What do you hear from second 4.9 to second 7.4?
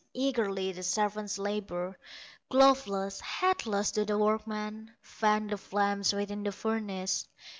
Fan the flames within the furnace.